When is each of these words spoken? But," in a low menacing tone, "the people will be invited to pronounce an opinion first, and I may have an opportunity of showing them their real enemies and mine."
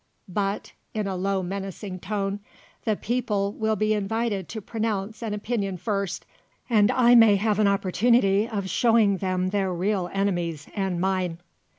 But," 0.27 0.71
in 0.95 1.05
a 1.05 1.15
low 1.15 1.43
menacing 1.43 1.99
tone, 1.99 2.39
"the 2.85 2.95
people 2.95 3.53
will 3.53 3.75
be 3.75 3.93
invited 3.93 4.49
to 4.49 4.59
pronounce 4.59 5.21
an 5.21 5.35
opinion 5.35 5.77
first, 5.77 6.25
and 6.67 6.89
I 6.89 7.13
may 7.13 7.35
have 7.35 7.59
an 7.59 7.67
opportunity 7.67 8.49
of 8.49 8.67
showing 8.67 9.17
them 9.17 9.49
their 9.49 9.71
real 9.71 10.09
enemies 10.11 10.67
and 10.75 10.99
mine." 10.99 11.37